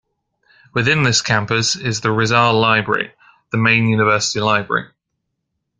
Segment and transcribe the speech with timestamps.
[0.73, 3.11] Within this campus is the Rizal Library,
[3.51, 4.89] the main university library.